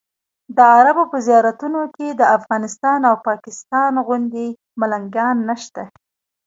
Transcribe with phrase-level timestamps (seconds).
[0.55, 4.47] د عربو په زیارتونو کې د افغانستان او پاکستان غوندې
[4.79, 5.83] ملنګان نشته.